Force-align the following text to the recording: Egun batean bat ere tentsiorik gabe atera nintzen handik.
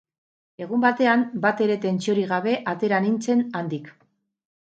Egun 0.65 0.79
batean 0.85 1.25
bat 1.43 1.59
ere 1.65 1.75
tentsiorik 1.83 2.27
gabe 2.33 2.55
atera 2.73 3.03
nintzen 3.05 3.43
handik. 3.61 3.93